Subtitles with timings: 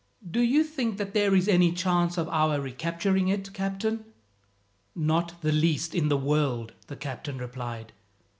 [0.27, 4.05] "Do you think that there is any chance of our recapturing it, captain?"
[4.95, 7.93] "Not the least in the world," the captain replied.